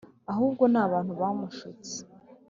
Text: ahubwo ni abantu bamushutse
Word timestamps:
ahubwo 0.31 0.63
ni 0.71 0.79
abantu 0.85 1.11
bamushutse 1.21 1.95